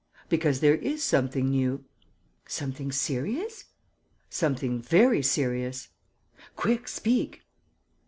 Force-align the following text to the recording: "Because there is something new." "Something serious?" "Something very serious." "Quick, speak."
"Because 0.29 0.61
there 0.61 0.77
is 0.77 1.03
something 1.03 1.51
new." 1.51 1.85
"Something 2.47 2.91
serious?" 2.91 3.65
"Something 4.31 4.81
very 4.81 5.21
serious." 5.21 5.89
"Quick, 6.55 6.87
speak." 6.87 7.43